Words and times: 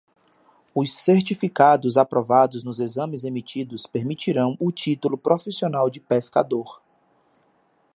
Os 0.73 0.95
certificados 0.97 1.95
aprovados 1.95 2.63
nos 2.63 2.79
exames 2.79 3.23
emitidos 3.23 3.85
permitirão 3.85 4.57
o 4.59 4.71
título 4.71 5.15
profissional 5.15 5.91
de 5.91 5.99
pescador. 5.99 6.81